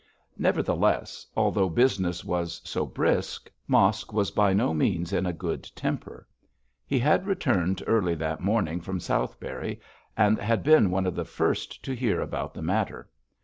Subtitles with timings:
[0.39, 6.27] Nevertheless, although business was so brisk, Mosk was by no means in a good temper.
[6.87, 9.79] He had returned early that morning from Southberry,
[10.17, 13.09] and had been one of the first to hear about the matter.